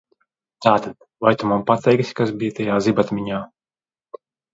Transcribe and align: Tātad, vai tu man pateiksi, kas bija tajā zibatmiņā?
Tātad, 0.65 0.95
vai 1.27 1.33
tu 1.41 1.49
man 1.51 1.61
pateiksi, 1.67 2.15
kas 2.21 2.31
bija 2.39 2.55
tajā 2.61 2.79
zibatmiņā? 2.87 3.43